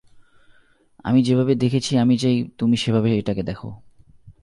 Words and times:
আমি 1.05 1.19
যেভাবে 1.23 1.53
দেখেছি 1.55 1.91
আমি 1.97 2.15
চাই 2.17 2.35
তুমি 2.57 2.75
সেভাবে 2.77 3.09
এটাকে 3.17 3.43
দেখো। 3.43 3.69